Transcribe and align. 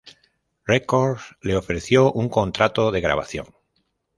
Records 0.65 1.35
le 1.41 1.55
ofreció 1.55 2.11
un 2.13 2.27
contrato 2.27 2.89
de 2.89 3.01
grabación. 3.01 3.45